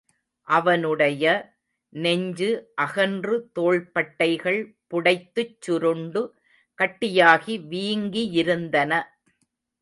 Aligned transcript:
அவனுடைய, 0.47 1.23
நெஞ்சு 1.93 2.47
அகன்று 2.75 3.49
தோள்பட்டைகள், 3.59 4.59
புடைத்துச் 4.87 5.55
சுருண்டு 5.59 6.23
கட்டியாகி 6.79 7.57
வீங்கியிருந்தன. 7.69 8.91